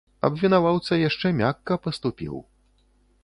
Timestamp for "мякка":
1.41-1.73